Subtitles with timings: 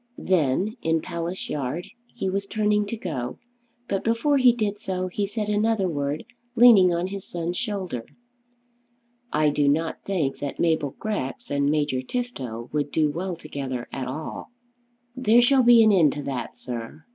[0.17, 3.37] Then in Palace Yard he was turning to go,
[3.87, 6.23] but before he did so, he said another word
[6.55, 8.07] leaning on his son's shoulder.
[9.31, 14.07] "I do not think that Mabel Grex and Major Tifto would do well together at
[14.07, 14.47] all."
[15.15, 17.05] "There shall be an end to that, sir."